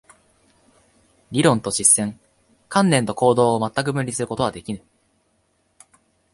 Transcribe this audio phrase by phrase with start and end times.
[1.29, 2.17] 理論と実践、
[2.69, 4.81] 観念と行動を全く分離することはできぬ。